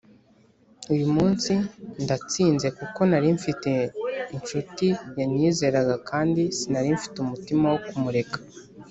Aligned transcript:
uyu 0.93 1.07
munsi 1.15 1.51
ndatsinze 2.03 2.67
kuko 2.77 2.99
nari 3.09 3.29
mfite 3.37 3.71
inshuti 4.35 4.87
yanyizeraga 5.19 5.95
kandi 6.09 6.41
sinari 6.57 6.89
mfite 6.97 7.17
umutima 7.21 7.65
wo 7.73 7.79
kumureka 7.87 8.37